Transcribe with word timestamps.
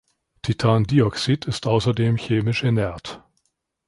Titandioxid 0.41 1.45
ist 1.45 1.67
außerdem 1.67 2.15
chemisch 2.17 2.63
inert. 2.63 3.23